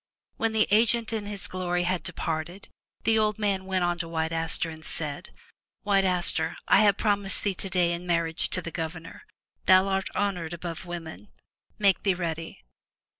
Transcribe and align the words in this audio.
When 0.37 0.51
the 0.53 0.67
agent 0.71 1.13
in 1.13 1.27
his 1.27 1.45
glory 1.47 1.83
had 1.83 2.01
departed, 2.01 2.69
the 3.03 3.19
old 3.19 3.37
man 3.37 3.65
went 3.65 3.83
unto 3.83 4.07
White 4.09 4.31
Aster 4.31 4.71
and 4.71 4.83
said: 4.83 5.29
"White 5.83 6.05
Aster, 6.05 6.55
I 6.67 6.79
have 6.79 6.97
promised 6.97 7.43
thee 7.43 7.53
today 7.53 7.91
in 7.93 8.07
marriage 8.07 8.49
to 8.49 8.63
the 8.63 8.71
Governor. 8.71 9.27
Thou 9.67 9.85
art 9.87 10.09
honored 10.15 10.53
above 10.55 10.87
women. 10.87 11.27
Make 11.77 12.01
thee 12.01 12.15
ready. 12.15 12.63